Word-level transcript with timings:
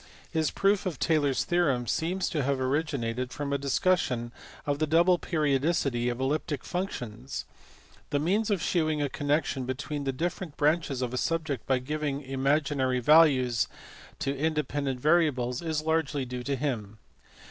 His 0.31 0.49
proof 0.49 0.87
of 0.87 0.97
Taylor 0.97 1.29
s 1.29 1.43
theorem 1.43 1.85
seems 1.85 2.27
to 2.29 2.41
have 2.41 2.59
originated 2.59 3.31
from 3.31 3.53
a 3.53 3.59
discussion 3.59 4.31
of 4.65 4.79
the 4.79 4.87
double 4.87 5.19
periodicity 5.19 6.09
of 6.09 6.19
elliptic 6.19 6.63
functions. 6.63 7.45
The 8.09 8.17
means 8.17 8.49
of 8.49 8.63
shewing 8.63 8.99
a 8.99 9.09
connection 9.09 9.65
between 9.67 10.03
different 10.05 10.57
branches 10.57 11.03
of 11.03 11.13
a 11.13 11.17
subject 11.17 11.67
by 11.67 11.77
giving 11.77 12.23
imaginary 12.23 12.99
values 12.99 13.67
to 14.17 14.35
independent 14.35 14.99
variables 14.99 15.61
is 15.61 15.83
largely 15.83 16.25
due 16.25 16.41
to 16.45 16.55
him. 16.55 16.97